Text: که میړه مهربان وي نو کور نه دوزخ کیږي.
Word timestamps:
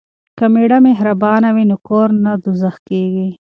که 0.37 0.45
میړه 0.53 0.77
مهربان 0.87 1.43
وي 1.55 1.63
نو 1.69 1.77
کور 1.87 2.09
نه 2.23 2.31
دوزخ 2.43 2.75
کیږي. 2.87 3.27